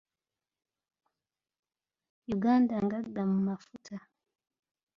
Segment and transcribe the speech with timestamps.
[2.33, 3.95] Uganda ngagga mu mafuta.